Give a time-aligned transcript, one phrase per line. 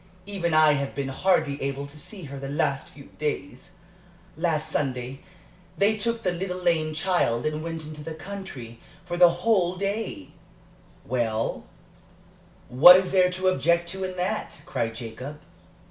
[0.25, 3.73] Even I have been hardly able to see her the last few days.
[4.35, 5.19] Last Sunday
[5.77, 10.29] they took the little lame child and went into the country for the whole day"
[11.05, 11.65] "Well,
[12.67, 15.39] what is there to object to in that?" cried Jacob.